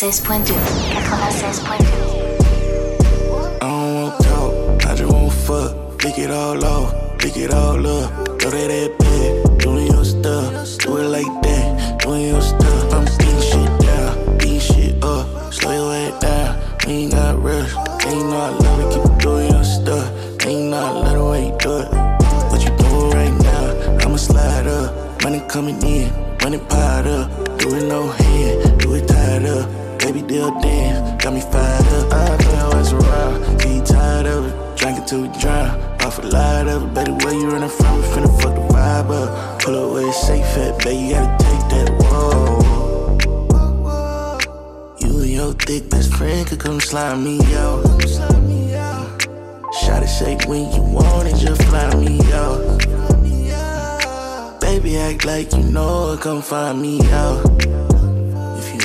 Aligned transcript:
96.2. 0.00 0.56
96.2. 0.94 1.84
I 3.60 3.68
don't 3.68 3.94
want 3.96 4.24
talk, 4.24 4.86
I 4.86 4.94
just 4.94 5.12
want 5.12 5.30
fuck. 5.30 6.02
Lick 6.02 6.16
it 6.16 6.30
all 6.30 6.64
off, 6.64 6.94
lick 7.22 7.36
it 7.36 7.52
all 7.52 7.86
up. 7.86 8.10
Throw 8.40 8.50
that 8.50 8.70
at 8.70 8.98
bed, 8.98 9.58
doing 9.58 9.88
your 9.88 10.06
stuff. 10.06 10.78
Do 10.78 10.96
it 10.96 11.08
like 11.08 11.42
that, 11.42 12.00
doing 12.00 12.28
your 12.28 12.40
stuff. 12.40 12.94
I'm 12.94 13.04
beating 13.18 13.42
shit 13.42 13.80
down, 13.80 14.38
beating 14.38 14.60
shit 14.60 15.04
up. 15.04 15.52
Slow 15.52 15.70
your 15.70 15.90
way 15.90 16.18
down, 16.18 16.56
we 16.86 16.92
ain't 16.92 17.12
got 17.12 17.42
rush. 17.42 17.70
Ain't 18.06 18.32
I 18.32 18.48
love 18.56 18.80
it, 18.80 18.88
keep 18.94 19.18
doing 19.18 19.50
your 19.52 19.64
stuff. 19.64 20.10
Ain't 20.46 20.70
know 20.70 20.78
I 20.78 20.90
love 20.92 21.12
the 21.12 21.24
way 21.26 21.44
you 21.48 21.58
do 21.58 21.76
it. 21.76 21.88
What 22.48 22.64
you 22.64 22.72
doing 22.78 23.10
right 23.10 23.36
now? 23.42 23.98
I'ma 24.06 24.16
slide 24.16 24.66
up, 24.66 25.22
money 25.22 25.40
coming 25.46 25.76
in, 25.82 26.10
money 26.40 26.56
piled 26.56 27.06
up. 27.06 27.58
Do 27.58 27.74
it 27.76 27.84
no 27.86 28.08
hand, 28.08 28.80
do 28.80 28.94
it 28.94 29.06
tied 29.06 29.44
up. 29.44 29.68
Baby, 30.00 30.22
deal 30.22 30.50
damn, 30.60 31.18
got 31.18 31.34
me 31.34 31.40
fired 31.40 31.86
up. 31.92 32.12
I 32.12 32.36
know 32.52 32.68
what's 32.70 32.92
around, 32.92 33.62
you 33.64 33.82
tired 33.82 34.26
of 34.26 34.46
it. 34.46 34.78
Drink 34.78 34.98
it 34.98 35.06
till 35.06 35.22
we 35.22 35.28
drown, 35.38 35.78
off 36.00 36.18
a 36.18 36.22
lot 36.22 36.66
of 36.68 36.84
it. 36.84 36.94
Baby, 36.94 37.12
where 37.22 37.34
you 37.34 37.50
running 37.50 37.68
from? 37.68 37.96
We 37.96 38.02
finna 38.08 38.40
fuck 38.40 38.54
the 38.54 38.60
vibe 38.72 39.10
up. 39.10 39.60
Pull 39.60 39.98
it's 39.98 40.26
safe 40.26 40.56
at, 40.56 40.78
baby, 40.82 41.04
you 41.04 41.12
gotta 41.12 41.44
take 41.44 41.68
that. 41.70 41.90
Whoa. 42.00 42.60
You 45.00 45.20
and 45.20 45.30
your 45.30 45.52
thick 45.52 45.90
best 45.90 46.14
friend 46.14 46.46
could 46.46 46.60
come 46.60 46.80
slide 46.80 47.18
me 47.18 47.38
out. 47.56 47.84
Shot 49.82 50.02
it 50.02 50.08
shake 50.08 50.48
when 50.48 50.72
you 50.72 50.82
want 50.82 51.28
it, 51.28 51.36
just 51.36 51.62
fly 51.64 51.94
me 51.96 52.20
out. 52.32 52.80
Baby, 54.60 54.96
act 54.96 55.26
like 55.26 55.52
you 55.52 55.62
know 55.64 56.14
it, 56.14 56.20
come 56.20 56.40
find 56.40 56.80
me 56.80 57.00
out. 57.10 57.44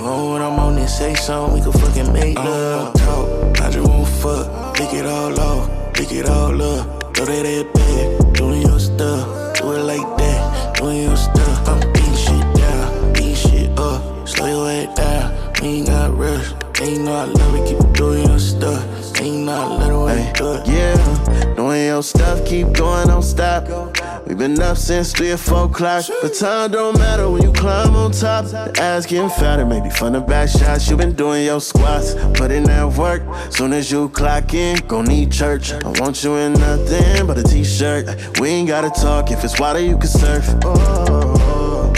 Want 0.06 0.30
what 0.30 0.42
I'm 0.44 0.60
on, 0.60 0.75
then 0.75 0.88
say 0.88 1.16
something, 1.16 1.56
we 1.56 1.62
can 1.62 1.72
fucking 1.81 2.13
make 2.13 2.38
uh-huh. 2.38 2.48
love. 2.48 2.94
Talk, 2.94 3.60
I 3.62 3.72
just 3.72 3.90
want 3.90 4.07
fuck, 4.07 4.78
lick 4.80 4.94
it 4.94 5.07
all 5.07 5.40
off, 5.40 5.68
lick 5.98 6.12
it 6.12 6.30
all 6.30 6.62
up. 6.62 7.16
Throw 7.16 7.25
that 7.25 7.44
at 7.44 7.74
bed, 7.74 8.34
doing 8.36 8.62
your 8.62 8.80
stuff, 8.80 9.57
do 9.57 9.72
it 9.72 9.81
like 9.81 10.18
that, 10.19 10.75
doing 10.75 11.02
your 11.02 11.18
stuff. 11.18 11.68
I'm 11.68 11.80
beating 11.92 12.13
shit 12.13 12.56
down, 12.56 13.13
beating 13.13 13.34
shit 13.34 13.80
up, 13.80 14.28
slow 14.28 14.46
your 14.46 14.66
way 14.66 14.94
down, 14.96 15.54
we 15.60 15.68
ain't 15.69 15.88
got 15.88 16.16
rush. 16.16 16.54
Ain't 16.81 17.04
know 17.04 17.16
I 17.16 17.25
love 17.25 17.56
it, 17.56 17.68
keep 17.68 17.94
doing 17.94 18.28
your 18.28 18.38
stuff. 18.38 18.86
Ain't 19.19 19.46
know 19.46 19.54
I 19.54 19.66
love 19.66 19.90
the 19.90 20.00
way 20.06 20.28
you 20.28 20.34
do 20.34 20.54
it. 20.54 20.68
Yeah, 20.68 21.54
doing 21.56 21.84
your 21.84 22.04
stuff, 22.04 22.46
keep 22.46 22.72
going, 22.74 23.08
don't 23.08 23.24
stop. 23.24 23.94
We've 24.27 24.38
been 24.38 24.60
up 24.60 24.75
since 24.75 25.13
three 25.13 25.31
or 25.31 25.38
four 25.38 25.66
o'clock. 25.66 26.06
But 26.22 26.33
time 26.33 26.72
don't 26.72 26.98
matter 26.98 27.30
when 27.30 27.44
you 27.44 27.51
climb 27.54 27.95
on 27.95 28.12
top. 28.12 28.45
The 28.45 28.74
ass 28.81 29.06
getting 29.06 29.30
fatter, 29.30 29.66
maybe 29.66 29.92
fun 29.92 30.13
to 30.13 30.22
back 30.22 30.50
shots. 30.50 30.89
You 30.89 30.98
been 30.98 31.13
doing 31.13 31.45
your 31.45 31.62
squats, 31.62 32.16
put 32.33 32.50
in 32.50 32.63
that 32.63 32.92
work. 32.98 33.22
Soon 33.51 33.72
as 33.72 33.92
you 33.92 34.10
clock 34.10 34.54
in, 34.56 34.77
gon' 34.88 35.06
need 35.06 35.31
church. 35.31 35.74
I 35.74 35.89
want 36.00 36.24
you 36.24 36.38
in 36.38 36.54
nothing 36.54 37.27
but 37.27 37.38
a 37.38 37.44
t-shirt. 37.44 38.39
We 38.39 38.50
ain't 38.50 38.68
gotta 38.68 38.89
talk, 38.89 39.30
if 39.30 39.44
it's 39.44 39.60
water 39.60 39.80
you 39.80 39.98
can 39.98 40.07
surf. 40.07 40.45
Oh, 40.63 41.94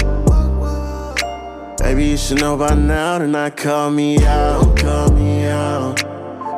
Baby, 1.80 2.08
you 2.08 2.18
should 2.18 2.42
know 2.42 2.58
by 2.58 2.76
now 2.76 3.20
to 3.20 3.28
not 3.28 3.56
call 3.56 3.90
me 3.90 4.18
out, 4.26 4.76
call 4.78 5.12
me 5.12 5.46
out. 5.46 6.02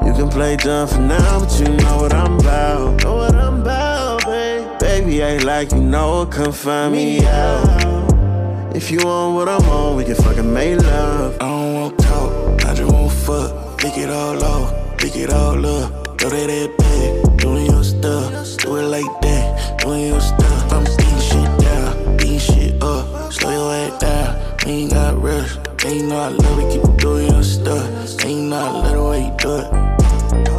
You 0.04 0.14
can 0.14 0.30
play 0.30 0.56
dumb 0.56 0.88
for 0.88 1.00
now, 1.00 1.40
but 1.40 1.60
you 1.60 1.68
know 1.78 1.98
what 1.98 2.14
I'm 2.16 2.40
about. 2.40 3.29
Baby, 5.10 5.24
act 5.24 5.44
like 5.44 5.72
you 5.72 5.82
know, 5.82 6.28
come 6.28 6.52
find 6.52 6.94
me 6.94 7.26
out. 7.26 8.76
If 8.76 8.92
you 8.92 9.00
want 9.04 9.34
what 9.34 9.50
I'm 9.50 9.68
on, 9.68 9.96
we 9.96 10.04
can 10.04 10.14
fucking 10.14 10.54
make 10.54 10.78
love. 10.84 11.36
I 11.42 11.48
don't 11.48 11.74
want 11.74 11.98
talk, 11.98 12.64
I 12.66 12.76
just 12.76 12.94
want 12.94 13.12
fuck. 13.12 13.82
Lick 13.82 13.98
it 13.98 14.12
all 14.12 14.44
off, 14.44 14.72
lick 15.02 15.16
it 15.16 15.32
all 15.32 15.66
up. 15.66 16.16
To 16.20 16.30
that 16.30 16.78
bed, 16.78 17.38
doing 17.38 17.66
your 17.66 17.84
stuff. 17.84 18.58
Do 18.58 18.76
it 18.76 18.84
like 18.84 19.22
that, 19.22 19.80
doing 19.80 20.10
your 20.10 20.22
stuff. 20.22 20.74
I'm 20.74 20.84
beating 20.84 21.22
shit 21.22 21.60
down, 21.60 22.18
beating 22.18 22.38
shit 22.38 22.84
up. 22.84 23.34
Slow 23.34 23.50
your 23.50 23.74
ass 23.74 24.00
down, 24.00 24.58
we 24.64 24.72
ain't 24.74 24.94
got 24.94 25.20
rush. 25.20 25.58
Ain't 25.86 26.08
know 26.08 26.20
I 26.20 26.28
love 26.30 26.60
it, 26.60 26.72
keep 26.72 26.98
doing 26.98 27.32
your 27.32 27.42
stuff. 27.42 28.24
Ain't 28.24 28.50
know 28.50 28.58
I 28.58 28.70
love 28.70 28.94
the 28.94 29.04
way 29.04 29.26
you 29.26 29.36
do 29.40 29.56
it. 29.58 30.59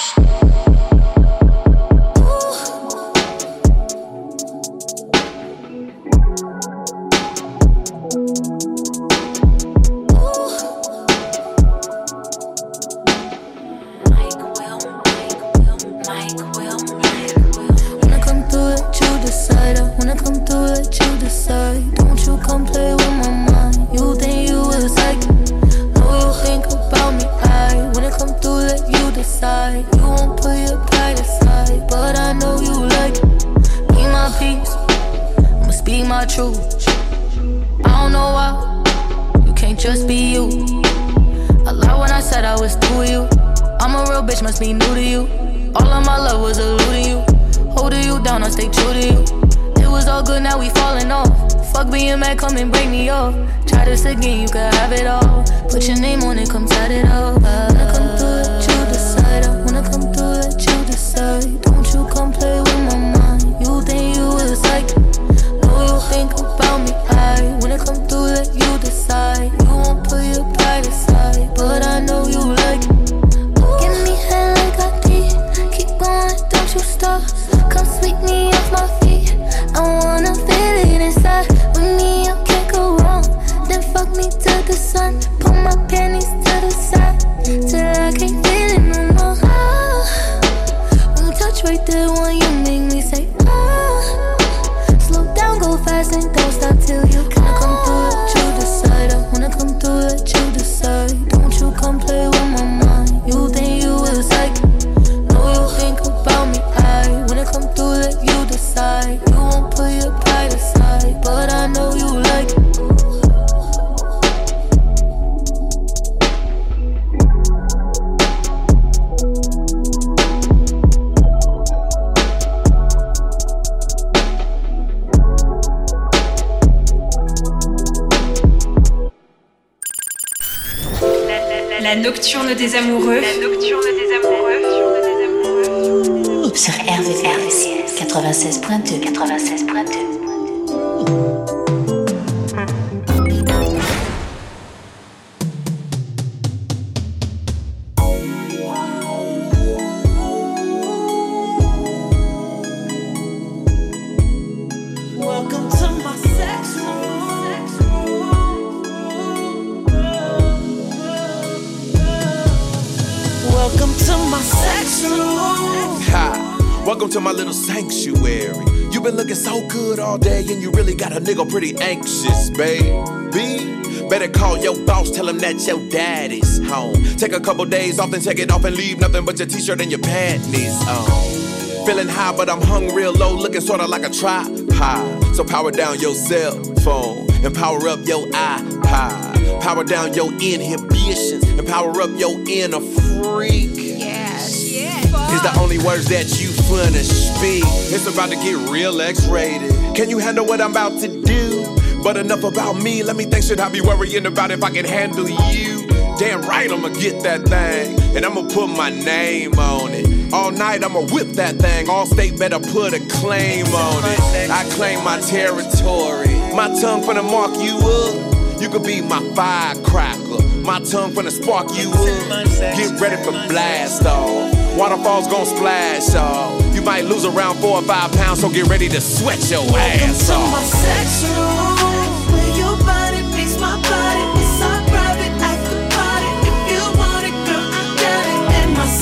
Take 177.21 177.33
a 177.33 177.39
couple 177.39 177.63
days 177.65 177.99
off, 177.99 178.09
then 178.09 178.21
take 178.21 178.39
it 178.39 178.49
off 178.49 178.65
and 178.65 178.75
leave 178.75 178.97
nothing 178.97 179.23
but 179.25 179.37
your 179.37 179.47
t-shirt 179.47 179.79
and 179.79 179.91
your 179.91 179.99
panties 179.99 180.73
on. 180.87 181.85
Feeling 181.85 182.07
high, 182.07 182.35
but 182.35 182.49
I'm 182.49 182.59
hung 182.61 182.95
real 182.95 183.13
low, 183.13 183.35
looking 183.35 183.61
sorta 183.61 183.85
like 183.85 184.01
a 184.01 184.09
tripod. 184.09 185.35
So 185.35 185.43
power 185.43 185.69
down 185.69 185.99
your 185.99 186.15
cell 186.15 186.55
phone 186.81 187.29
and 187.45 187.53
power 187.53 187.77
up 187.89 187.99
your 188.07 188.25
iPod. 188.29 189.61
Power 189.61 189.83
down 189.83 190.15
your 190.15 190.33
inhibitions 190.41 191.43
and 191.43 191.67
power 191.67 191.91
up 192.01 192.09
your 192.17 192.39
inner 192.49 192.79
freak. 192.79 193.69
Is 193.69 195.41
the 195.43 195.55
only 195.59 195.77
words 195.77 196.05
that 196.05 196.25
you 196.41 196.49
finna 196.49 197.03
speak. 197.03 197.63
It's 197.93 198.07
about 198.11 198.31
to 198.31 198.35
get 198.37 198.57
real 198.71 198.99
X-rated. 198.99 199.95
Can 199.95 200.09
you 200.09 200.17
handle 200.17 200.47
what 200.47 200.59
I'm 200.59 200.71
about 200.71 200.99
to 201.01 201.07
do? 201.21 202.01
But 202.01 202.17
enough 202.17 202.43
about 202.43 202.81
me. 202.81 203.03
Let 203.03 203.15
me 203.15 203.25
think. 203.25 203.45
Should 203.45 203.59
I 203.59 203.69
be 203.69 203.79
worrying 203.79 204.25
about 204.25 204.49
if 204.49 204.63
I 204.63 204.71
can 204.71 204.85
handle 204.85 205.29
you? 205.29 205.90
Damn 206.21 206.43
right, 206.43 206.71
I'ma 206.71 206.89
get 206.89 207.23
that 207.23 207.47
thing, 207.47 207.99
and 208.15 208.23
I'ma 208.23 208.43
put 208.43 208.67
my 208.67 208.91
name 208.91 209.57
on 209.57 209.89
it. 209.91 210.31
All 210.31 210.51
night 210.51 210.83
I'ma 210.83 211.01
whip 211.11 211.29
that 211.29 211.55
thing. 211.55 211.87
Allstate 211.87 212.37
better 212.37 212.59
put 212.59 212.93
a 212.93 212.99
claim 213.09 213.65
on 213.65 214.03
it. 214.05 214.51
I 214.51 214.63
claim 214.69 215.03
my 215.03 215.19
territory. 215.21 216.29
My 216.53 216.67
tongue 216.79 217.01
finna 217.01 217.23
mark 217.23 217.57
you 217.57 217.75
up. 217.75 218.61
You 218.61 218.69
could 218.69 218.83
be 218.83 219.01
my 219.01 219.19
firecracker. 219.33 220.45
My 220.61 220.77
tongue 220.81 221.11
finna 221.13 221.31
spark 221.31 221.69
you 221.73 221.89
up. 221.89 222.77
Get 222.77 223.01
ready 223.01 223.17
for 223.23 223.31
blast 223.49 224.05
off. 224.05 224.77
Waterfalls 224.77 225.27
gon' 225.27 225.47
splash 225.47 226.13
off. 226.13 226.75
You 226.75 226.83
might 226.83 227.05
lose 227.05 227.25
around 227.25 227.55
four 227.55 227.77
or 227.77 227.81
five 227.81 228.11
pounds, 228.11 228.41
so 228.41 228.49
get 228.51 228.67
ready 228.67 228.87
to 228.89 229.01
sweat 229.01 229.49
your 229.49 229.65
ass 229.75 230.29
off. 230.29 231.80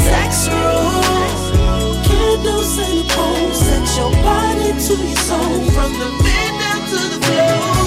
Sex 0.09 0.47
room. 0.49 1.93
Candles 2.07 2.77
and 2.85 2.99
a 2.99 3.13
pole, 3.13 3.51
set 3.53 3.85
your 3.97 4.11
body 4.25 4.71
to 4.85 4.93
your 5.09 5.21
soul. 5.27 5.55
From 5.75 5.91
the 6.01 6.09
bed 6.23 6.51
down 6.61 6.81
to 6.91 6.99
the 7.13 7.19
floor. 7.25 7.78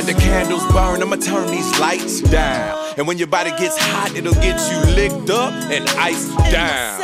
Let 0.00 0.16
the 0.16 0.22
candles 0.22 0.66
burn, 0.72 1.02
I'ma 1.02 1.16
turn 1.16 1.50
these 1.50 1.78
lights 1.78 2.22
down. 2.22 2.94
And 2.96 3.06
when 3.06 3.18
your 3.18 3.26
body 3.26 3.50
gets 3.50 3.76
hot, 3.76 4.16
it'll 4.16 4.32
get 4.32 4.58
you 4.72 4.94
licked 4.94 5.28
up 5.28 5.52
and 5.70 5.86
iced 5.90 6.34
down. 6.50 7.02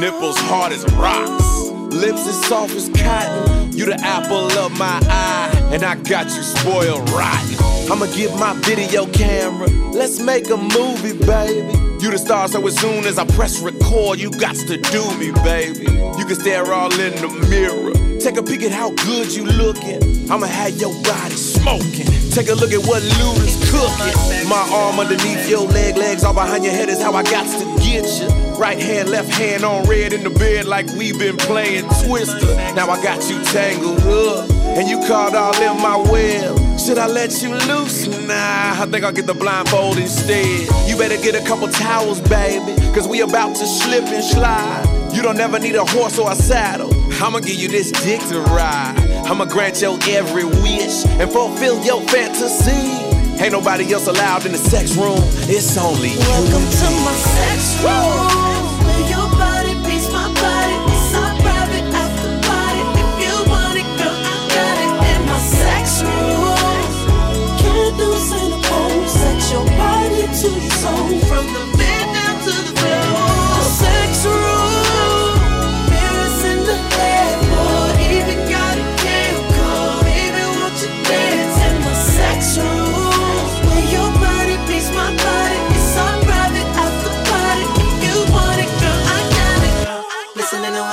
Nipples 0.00 0.36
hard 0.38 0.72
as 0.72 0.84
rocks, 0.94 1.68
lips 1.94 2.26
as 2.26 2.44
soft 2.46 2.74
as 2.74 2.88
cotton. 3.00 3.70
You 3.70 3.84
the 3.84 3.94
apple 4.00 4.50
of 4.58 4.76
my 4.76 5.00
eye, 5.08 5.70
and 5.70 5.84
I 5.84 5.94
got 5.94 6.24
you 6.34 6.42
spoiled 6.42 7.08
rotten. 7.10 7.92
I'ma 7.92 8.06
get 8.06 8.36
my 8.40 8.54
video 8.62 9.06
camera, 9.12 9.68
let's 9.94 10.18
make 10.18 10.50
a 10.50 10.56
movie, 10.56 11.16
baby. 11.24 11.78
You 12.02 12.10
the 12.10 12.18
star, 12.18 12.48
so 12.48 12.66
as 12.66 12.76
soon 12.76 13.04
as 13.04 13.20
I 13.20 13.24
press 13.24 13.60
record, 13.60 14.18
you 14.18 14.32
got 14.32 14.56
to 14.56 14.78
do 14.78 15.16
me, 15.16 15.30
baby. 15.44 15.84
You 16.18 16.26
can 16.26 16.34
stare 16.34 16.72
all 16.72 16.92
in 16.98 17.14
the 17.22 17.46
mirror. 17.48 17.92
Take 18.18 18.36
a 18.36 18.42
peek 18.42 18.62
at 18.62 18.72
how 18.72 18.90
good 18.90 19.32
you 19.32 19.44
looking. 19.44 20.28
I'ma 20.28 20.46
have 20.46 20.74
your 20.80 20.92
body 21.04 21.36
smoking. 21.62 22.06
Take 22.30 22.48
a 22.48 22.54
look 22.54 22.72
at 22.72 22.84
what 22.86 23.02
Luda's 23.02 23.56
cooking. 23.70 24.48
My 24.48 24.66
arm 24.72 24.98
underneath 24.98 25.48
your 25.48 25.66
leg, 25.68 25.96
legs 25.96 26.24
all 26.24 26.34
behind 26.34 26.64
your 26.64 26.72
head 26.72 26.88
is 26.88 27.00
how 27.00 27.12
I 27.12 27.22
got 27.22 27.46
to 27.58 27.64
get 27.78 28.04
you. 28.20 28.28
Right 28.56 28.78
hand, 28.78 29.08
left 29.08 29.30
hand 29.30 29.64
on 29.64 29.84
red 29.88 30.12
in 30.12 30.24
the 30.24 30.30
bed 30.30 30.66
like 30.66 30.86
we 30.92 31.12
been 31.12 31.36
playing 31.36 31.84
Twister. 32.04 32.54
Now 32.74 32.88
I 32.90 33.02
got 33.02 33.28
you 33.30 33.42
tangled 33.44 34.00
up, 34.00 34.50
and 34.50 34.88
you 34.88 34.98
caught 35.06 35.34
all 35.34 35.54
in 35.62 35.80
my 35.80 35.96
web. 36.10 36.78
Should 36.78 36.98
I 36.98 37.06
let 37.06 37.42
you 37.42 37.54
loose? 37.54 38.08
Nah, 38.26 38.82
I 38.82 38.86
think 38.90 39.04
I'll 39.04 39.12
get 39.12 39.26
the 39.26 39.34
blindfold 39.34 39.98
instead. 39.98 40.68
You 40.88 40.96
better 40.96 41.20
get 41.22 41.34
a 41.34 41.46
couple 41.46 41.68
towels, 41.68 42.20
baby, 42.20 42.74
cause 42.92 43.06
we 43.06 43.20
about 43.20 43.54
to 43.56 43.66
slip 43.66 44.04
and 44.04 44.24
slide. 44.24 45.12
You 45.14 45.22
don't 45.22 45.38
ever 45.38 45.58
need 45.58 45.76
a 45.76 45.84
horse 45.84 46.18
or 46.18 46.30
a 46.32 46.34
saddle. 46.34 46.90
I'ma 47.22 47.40
give 47.40 47.56
you 47.56 47.68
this 47.68 47.92
dick 47.92 48.20
to 48.28 48.40
ride. 48.40 49.01
I'ma 49.32 49.46
grant 49.46 49.80
your 49.80 49.98
every 50.10 50.44
wish 50.44 51.06
and 51.06 51.32
fulfill 51.32 51.82
your 51.82 52.02
fantasy. 52.02 53.42
Ain't 53.42 53.52
nobody 53.52 53.90
else 53.90 54.06
allowed 54.06 54.44
in 54.44 54.52
the 54.52 54.58
sex 54.58 54.94
room. 54.94 55.20
It's 55.48 55.78
only 55.78 56.10
you. 56.10 56.18
Welcome 56.18 56.70
to 56.70 56.90
my 57.00 57.14
sex 57.14 57.82
room. 57.82 58.51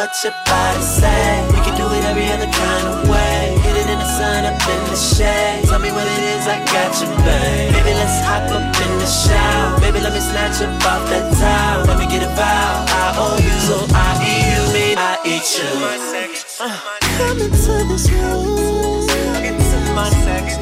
What 0.09 0.23
your 0.23 0.33
body 0.49 0.81
say. 0.81 1.45
We 1.53 1.61
can 1.61 1.77
do 1.77 1.85
it 1.93 2.03
every 2.09 2.25
other 2.33 2.49
kind 2.49 2.85
of 2.89 3.07
way. 3.07 3.53
Hit 3.61 3.77
it 3.77 3.87
in 3.93 3.99
the 3.99 4.09
sun, 4.17 4.43
up 4.43 4.57
in 4.57 4.81
the 4.89 4.97
shade. 4.97 5.65
Tell 5.69 5.77
me 5.77 5.91
what 5.91 6.07
it 6.07 6.23
is, 6.33 6.47
I 6.47 6.57
got 6.65 6.97
you, 6.97 7.09
babe. 7.21 7.73
Baby, 7.77 7.93
let's 7.93 8.17
hop 8.25 8.49
up 8.49 8.73
in 8.73 8.91
the 8.97 9.05
shower. 9.05 9.79
Baby, 9.79 9.99
let 10.01 10.13
me 10.13 10.19
snatch 10.19 10.61
up 10.65 10.73
off 10.81 11.05
that 11.13 11.29
towel. 11.37 11.85
Let 11.85 11.99
me 11.99 12.07
get 12.09 12.23
a 12.23 12.31
vow. 12.33 12.85
I 12.89 13.13
owe 13.21 13.37
you, 13.37 13.53
so 13.69 13.77
I 13.93 14.09
eat 14.25 14.49
you, 14.49 14.61
mean 14.73 14.97
I 14.97 15.13
eat 15.29 15.45
you. 15.53 15.69
Uh, 16.57 16.73
come 17.17 17.39
into 17.45 17.73
this 17.93 18.09
room. 18.09 19.05
It's 19.45 19.73
in 19.77 19.93
my 19.93 20.09
sex. 20.25 20.57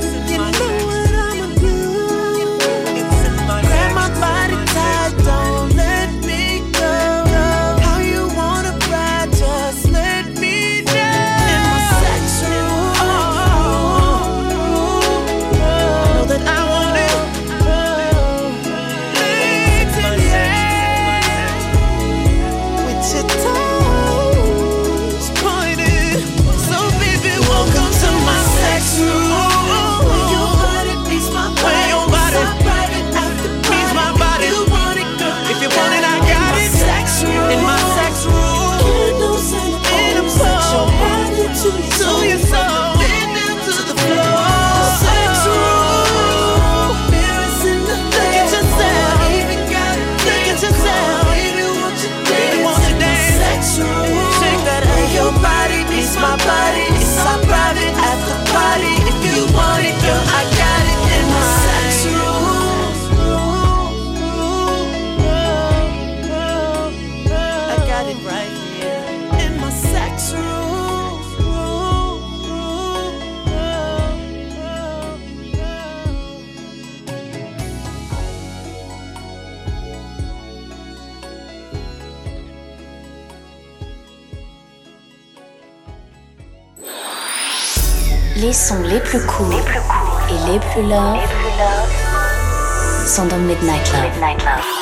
Midnight 93.62 94.44
Love. 94.46 94.77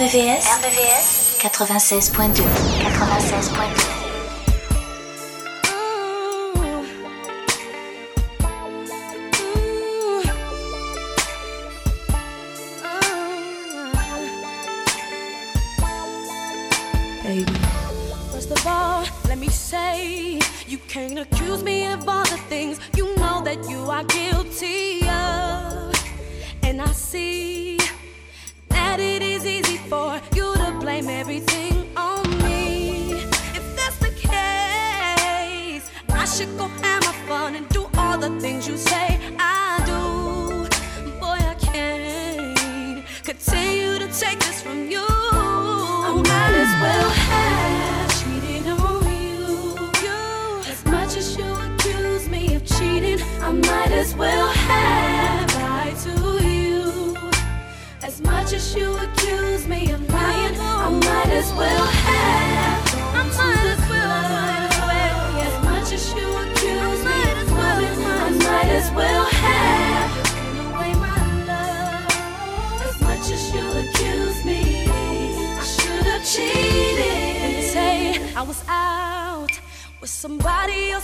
RVVS, 0.00 0.48
RVVS 0.48 1.36
96.2 1.44 2.42
96.2 2.88 3.99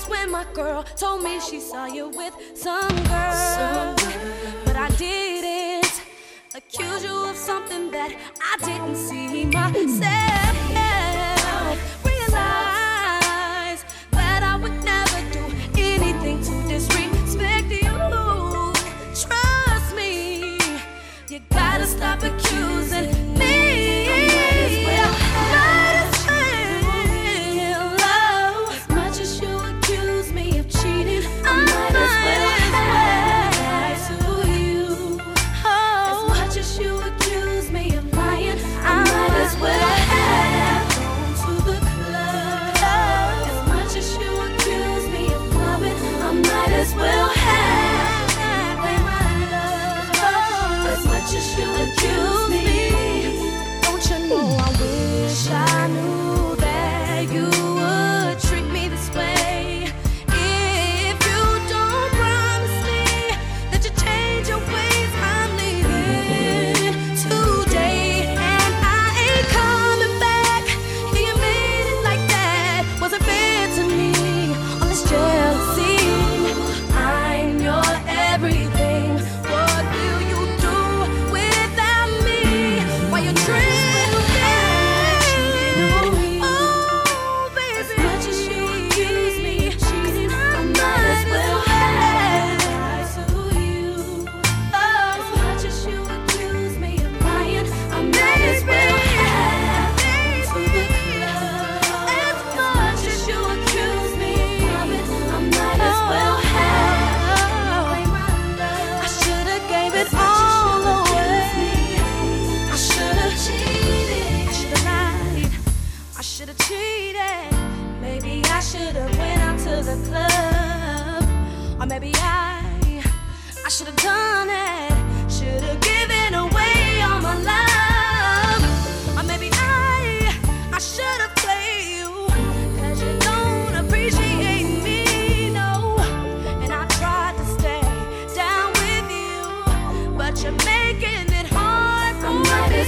When 0.09 0.31
my 0.31 0.45
girl 0.55 0.85
told 0.97 1.23
me 1.25 1.40
she 1.40 1.59
saw 1.61 1.87
you 1.87 2.09
with 2.09 2.33
some 2.55 2.88
girl. 2.88 3.33
Some 3.33 3.97
girl. 3.97 4.23
But 4.64 4.77
I 4.77 4.88
didn't 4.90 6.01
accuse 6.55 7.03
you 7.03 7.29
of 7.29 7.37
something 7.37 7.90
that 7.90 8.14
I 8.40 8.57
didn't 8.64 8.97
see 8.97 9.47
myself. 9.47 9.97
Realize 12.05 13.85
that 14.12 14.42
I 14.42 14.57
would 14.62 14.85
never 14.85 15.21
do 15.33 15.45
anything 15.77 16.40
to 16.42 16.69
disrespect 16.69 17.71
you. 17.71 17.97
Trust 19.14 19.97
me, 19.97 20.59
you 21.29 21.40
gotta 21.51 21.87
stop 21.87 22.23
accusing. 22.23 22.45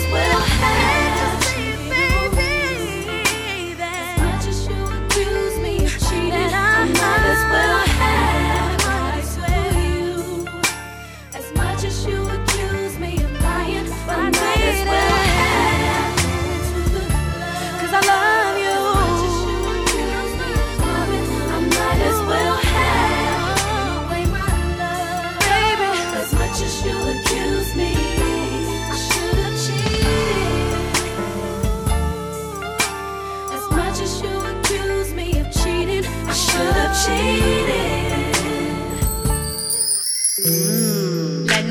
this. 0.06 0.27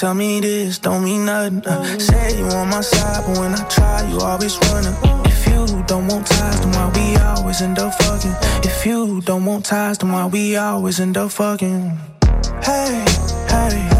tell 0.00 0.14
me 0.14 0.40
this 0.40 0.78
don't 0.78 1.04
mean 1.04 1.26
nothing. 1.26 1.62
Uh, 1.66 1.84
say 1.98 2.38
you 2.38 2.44
on 2.44 2.70
my 2.70 2.80
side, 2.80 3.22
but 3.26 3.38
when 3.38 3.52
I 3.52 3.62
try, 3.68 4.08
you 4.08 4.18
always 4.18 4.56
running. 4.72 4.96
If 5.26 5.46
you 5.46 5.82
don't 5.86 6.06
want 6.08 6.26
ties, 6.26 6.58
then 6.60 6.70
why 6.72 6.90
we 6.96 7.16
always 7.16 7.60
end 7.60 7.78
up 7.78 7.92
fucking? 7.94 8.34
If 8.64 8.86
you 8.86 9.20
don't 9.20 9.44
want 9.44 9.66
ties, 9.66 9.98
then 9.98 10.10
why 10.10 10.26
we 10.26 10.56
always 10.56 11.00
end 11.00 11.18
up 11.18 11.30
fucking? 11.32 11.98
Hey, 12.62 13.04
hey. 13.48 13.99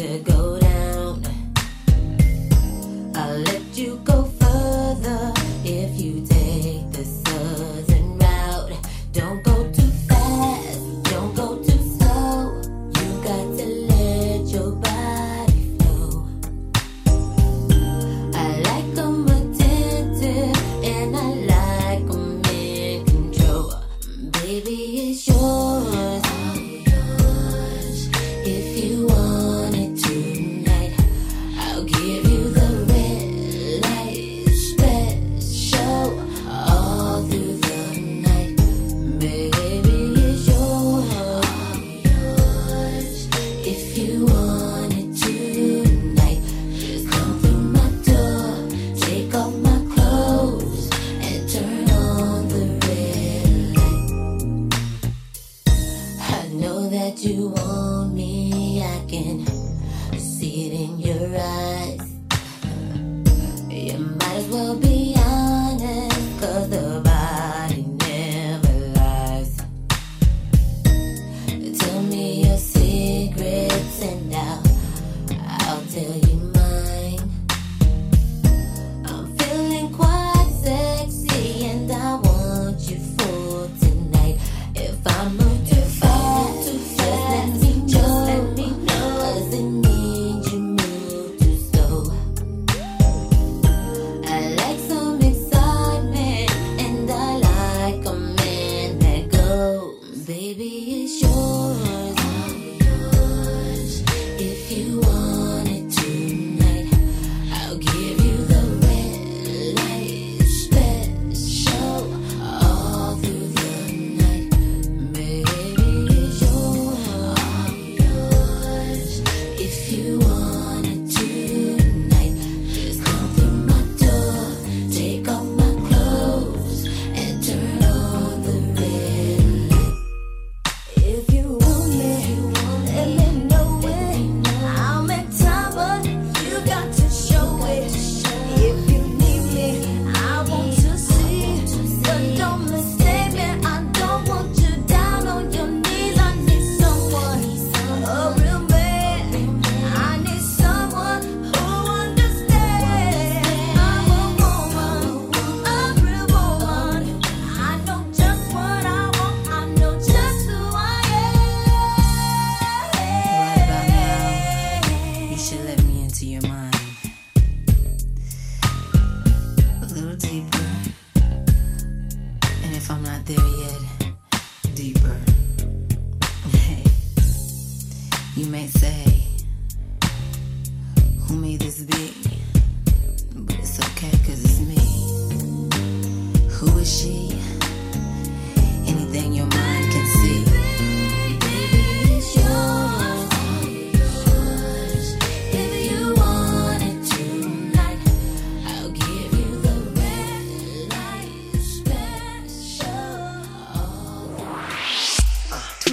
to 0.00 0.18
go 0.20 0.58
down. 0.58 1.22
I 3.14 3.32
let 3.32 3.76
you 3.76 4.00
go. 4.02 4.09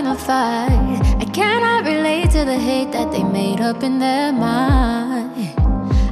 in 0.00 0.06
a 0.06 0.16
fight. 0.16 0.98
I 1.24 1.26
cannot 1.26 1.84
relate 1.84 2.30
to 2.30 2.42
the 2.50 2.58
hate 2.58 2.90
that 2.92 3.12
they 3.12 3.22
made 3.22 3.60
up 3.60 3.82
in 3.82 3.98
their 3.98 4.32
mind. 4.32 5.28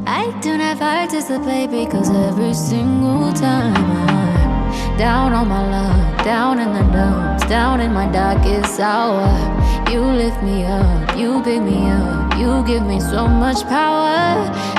I 0.06 0.24
do 0.42 0.58
not 0.58 0.78
participate 0.78 1.70
because 1.70 2.10
every 2.10 2.52
single 2.52 3.32
time 3.32 3.74
I'm 3.74 4.98
down 4.98 5.32
on 5.32 5.48
my 5.48 5.62
luck, 5.76 6.24
down 6.24 6.58
in 6.64 6.70
the 6.74 6.84
dumps, 6.92 7.46
down 7.46 7.80
in 7.80 7.94
my 7.94 8.06
darkest 8.12 8.78
hour. 8.78 9.26
You 9.90 10.02
lift 10.22 10.42
me 10.42 10.66
up, 10.66 11.16
you 11.16 11.42
pick 11.42 11.62
me 11.62 11.80
up, 11.88 12.36
you 12.40 12.62
give 12.66 12.84
me 12.92 13.00
so 13.00 13.26
much 13.26 13.60
power. 13.76 14.18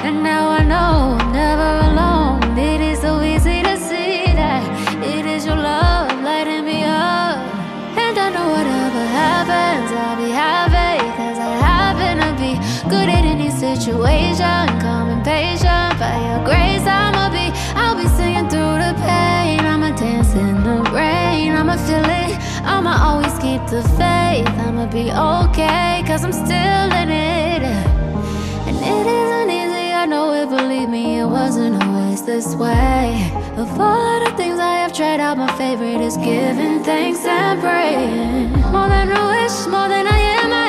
And 0.05 0.21
now 0.21 0.43
I 0.59 0.61
know 0.71 1.17
I'm 1.19 1.31
never 1.31 1.69
alone. 1.87 2.18
Situation. 14.19 14.79
Calm 14.79 15.09
and 15.09 15.23
patient, 15.23 15.99
by 15.99 16.15
your 16.27 16.43
grace, 16.45 16.85
I'ma 16.85 17.29
be. 17.29 17.51
I'll 17.75 17.95
be 17.95 18.07
singing 18.07 18.49
through 18.49 18.77
the 18.83 18.93
pain. 18.99 19.59
I'ma 19.59 19.95
dance 19.95 20.33
in 20.33 20.63
the 20.63 20.81
rain. 20.91 21.53
I'ma 21.53 21.77
feel 21.77 22.03
it. 22.03 22.37
I'ma 22.63 22.93
always 23.07 23.33
keep 23.39 23.61
the 23.67 23.83
faith. 23.97 24.47
I'ma 24.65 24.85
be 24.87 25.11
okay, 25.11 26.03
cause 26.05 26.23
I'm 26.23 26.33
still 26.33 26.89
in 27.01 27.09
it. 27.09 27.63
And 28.67 28.77
it 28.77 29.05
isn't 29.07 29.49
easy, 29.49 29.93
I 29.93 30.05
know 30.05 30.33
it, 30.33 30.49
believe 30.49 30.89
me, 30.89 31.19
it 31.19 31.25
wasn't 31.25 31.81
always 31.83 32.21
this 32.23 32.55
way. 32.55 33.31
Of 33.57 33.79
all 33.79 34.19
the 34.23 34.31
things 34.37 34.59
I 34.59 34.75
have 34.83 34.93
tried 34.93 35.19
out, 35.19 35.37
my 35.37 35.51
favorite 35.57 36.01
is 36.01 36.15
giving 36.17 36.83
thanks 36.83 37.25
and 37.25 37.59
praying. 37.59 38.51
More 38.71 38.87
than 38.87 39.11
a 39.11 39.21
wish, 39.33 39.67
more 39.67 39.89
than 39.89 40.05
I 40.07 40.19
am. 40.41 40.51
I 40.53 40.68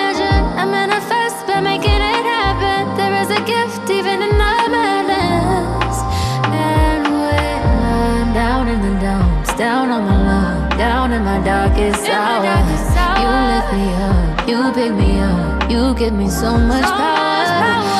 you 14.50 14.72
pick 14.72 14.92
me 14.94 15.20
up, 15.20 15.70
you 15.70 15.94
give 15.94 16.12
me 16.12 16.28
so 16.28 16.58
much 16.58 16.82
power. 16.82 17.99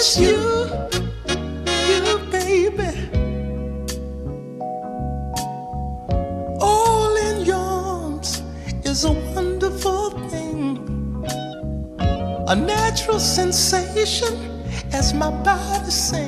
It's 0.00 0.16
you, 0.16 0.38
you 1.90 2.18
baby. 2.30 2.90
All 6.60 7.16
in 7.16 7.44
your 7.44 7.56
arms 7.56 8.44
is 8.84 9.02
a 9.04 9.10
wonderful 9.10 10.10
thing, 10.30 10.78
a 12.46 12.54
natural 12.54 13.18
sensation 13.18 14.62
as 14.92 15.12
my 15.14 15.30
body 15.42 15.90
sings. 15.90 16.27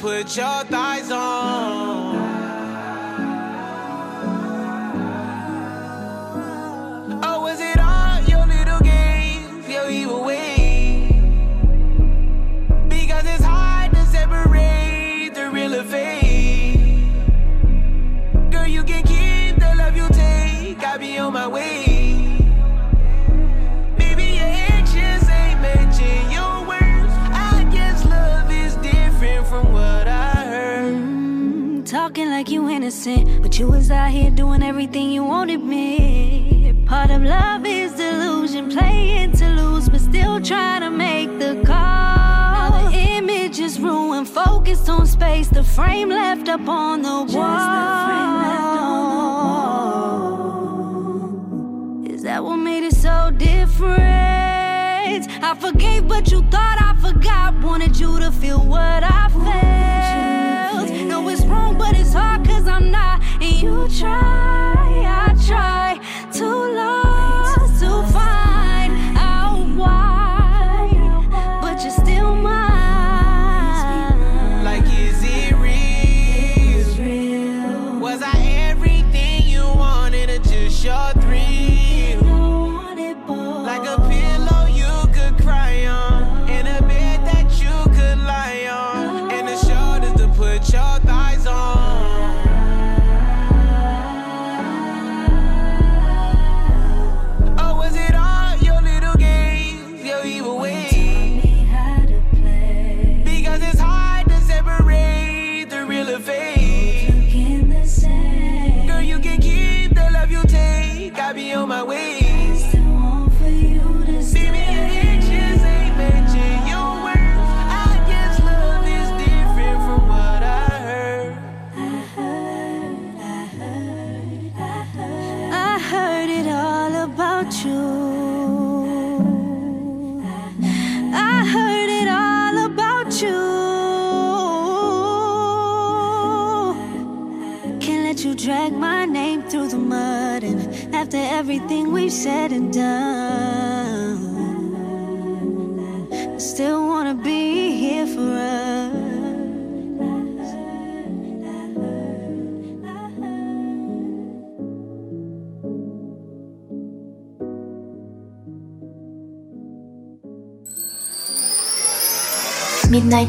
put 0.00 0.34
your 0.34 0.64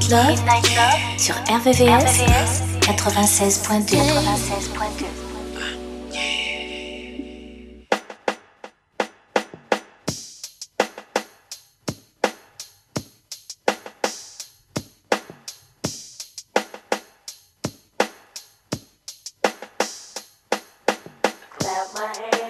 Night 0.10 0.39
Love 0.76 1.20
sur 1.20 1.36
RVVS 1.36 2.22
96.2. 2.82 3.95
96.2. 3.95 5.22
my 21.93 22.08
head. 22.08 22.41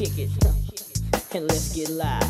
kick 0.00 0.18
and 1.34 1.46
let's 1.46 1.74
get 1.74 1.90
live. 1.90 2.29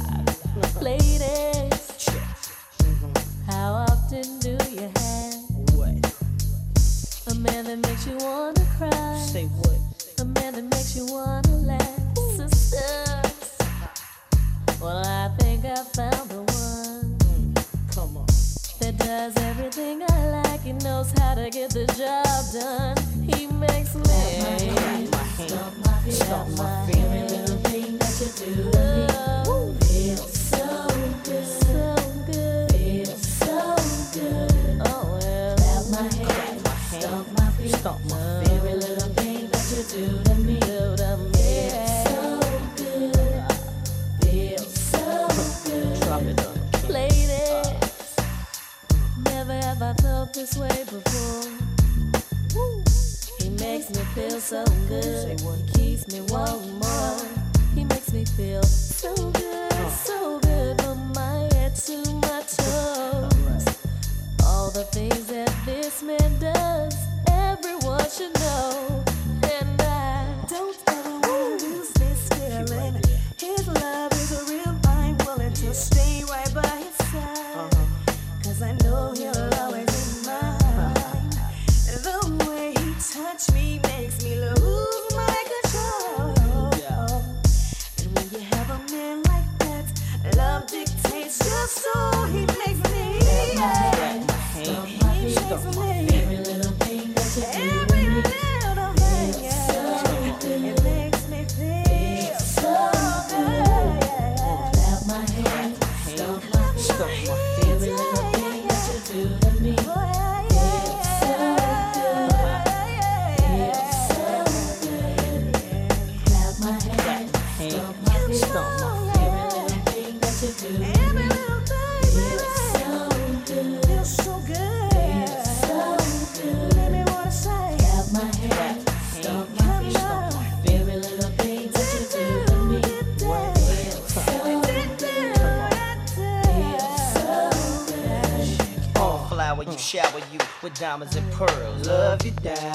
diamonds 140.90 141.14
and 141.14 141.30
pearls. 141.30 141.86
Love 141.86 142.24
you 142.24 142.32
down. 142.42 142.74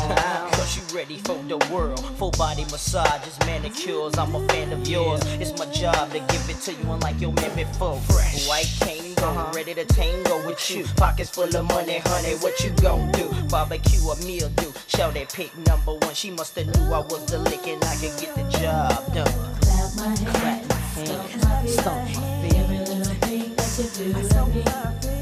Cause 0.52 0.78
you 0.78 0.98
ready 0.98 1.18
for 1.18 1.38
the 1.50 1.58
world. 1.70 2.00
Full 2.18 2.32
body 2.32 2.64
massages, 2.72 3.38
manicures. 3.40 4.18
I'm 4.18 4.34
a 4.34 4.48
fan 4.48 4.72
of 4.72 4.88
yours. 4.88 5.22
It's 5.42 5.52
my 5.60 5.66
job 5.66 6.12
to 6.14 6.20
give 6.20 6.50
it 6.50 6.62
to 6.62 6.72
you 6.72 6.92
unlike 6.94 7.20
your 7.20 7.34
man 7.34 7.54
before. 7.58 8.00
Fresh. 8.00 8.48
White 8.48 8.72
cane, 8.80 9.16
uh-huh. 9.18 9.52
ready 9.54 9.74
to 9.74 9.84
tango 9.84 10.48
with 10.48 10.72
you. 10.72 10.86
Pockets 10.96 11.30
full 11.30 11.54
of 11.54 11.66
money, 11.66 12.00
honey. 12.06 12.36
What 12.36 12.58
you 12.64 12.70
gon' 12.82 13.12
do? 13.12 13.28
Barbecue 13.50 14.08
or 14.08 14.16
mildew. 14.24 14.72
Shout 14.88 15.14
that 15.16 15.34
pick 15.34 15.52
number 15.68 15.96
one. 15.96 16.14
She 16.14 16.32
musta 16.32 16.64
knew 16.64 16.94
I 16.94 17.00
was 17.00 17.26
the 17.26 17.40
lick 17.40 17.68
and 17.68 17.84
I 17.84 17.96
could 17.96 18.16
get 18.18 18.34
the 18.34 18.44
job 18.60 19.14
done. 19.14 19.28
Clap 19.60 19.92
my 19.98 20.16
hands, 20.16 20.22
clap 20.40 20.70
my 20.70 20.76
hands, 20.96 21.74
stomp 21.74 22.16
my 22.16 22.48
feet, 22.48 22.60
every 22.62 22.78
little 22.80 23.14
thing 23.28 23.56
that 23.56 24.00
you 24.00 25.02
do. 25.02 25.15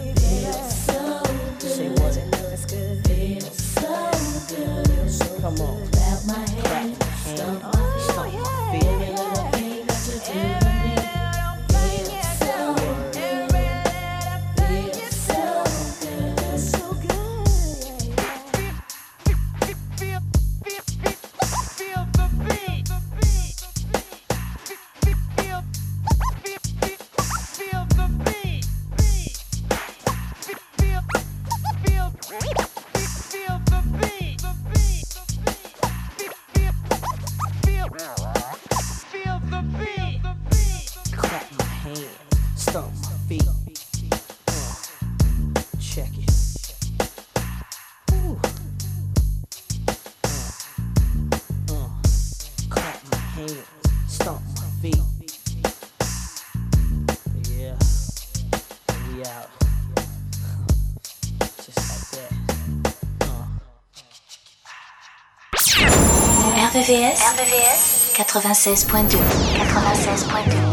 96.2. 67.43 69.17
96.2. 69.57 70.72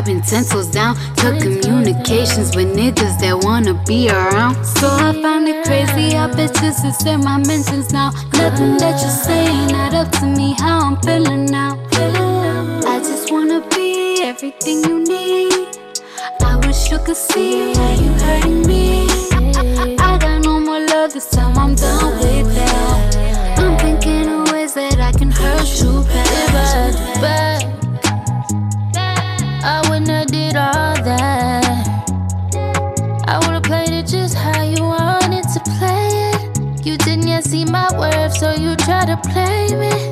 rubbing 0.00 0.22
pencils 0.22 0.66
down 0.68 0.96
to 1.14 1.38
communications 1.42 2.56
with 2.56 2.74
niggas 2.74 3.20
that 3.20 3.36
wanna 3.44 3.74
be 3.84 4.08
around. 4.08 4.54
So 4.64 4.88
I 4.88 5.12
found 5.20 5.46
it 5.46 5.62
crazy, 5.66 6.16
I 6.16 6.26
bet 6.34 6.54
this 6.54 6.82
is 6.82 7.04
in 7.04 7.20
my 7.20 7.36
mental. 7.36 7.69
my 37.70 37.88
worth, 37.96 38.36
so 38.36 38.52
you 38.52 38.76
try 38.76 39.06
to 39.06 39.16
play 39.16 39.68
me. 39.74 40.09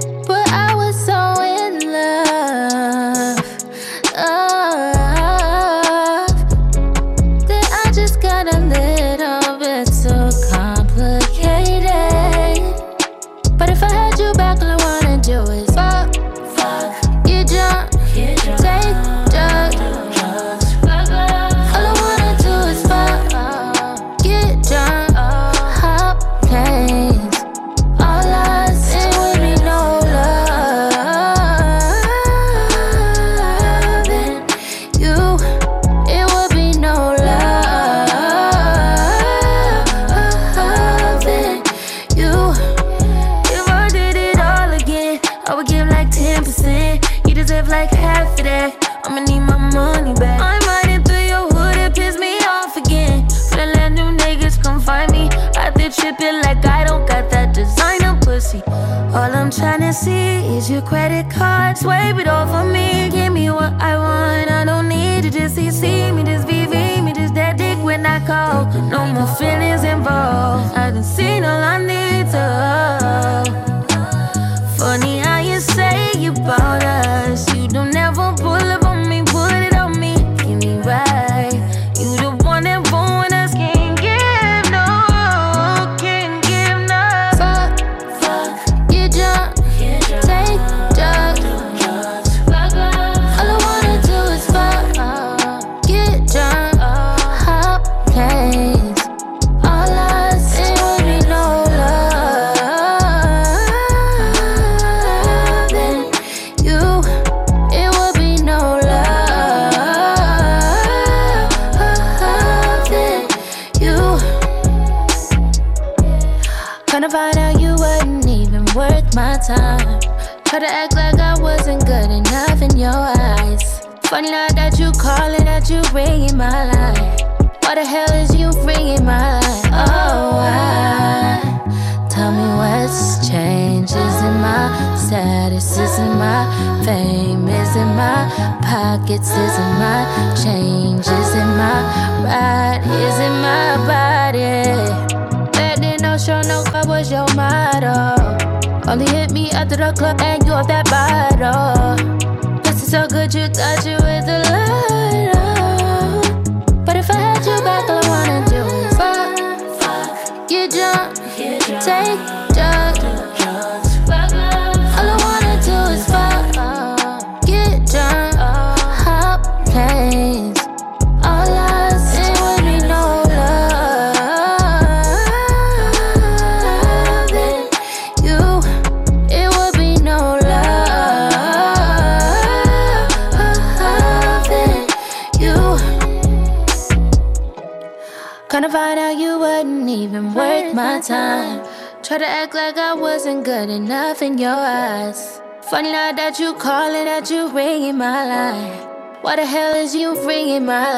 You 196.39 196.55
calling, 196.55 197.07
that 197.07 197.28
you 197.32 197.49
ringing 197.49 197.99
my 197.99 198.24
line. 198.24 198.78
Why 199.22 199.34
the 199.34 199.45
hell 199.45 199.74
is 199.74 199.93
you 199.93 200.14
ringing 200.24 200.66
my? 200.66 200.97